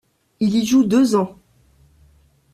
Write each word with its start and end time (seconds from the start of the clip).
Il 0.39 0.55
y 0.55 0.65
joue 0.65 0.83
deux 0.83 1.15
ans. 1.15 1.37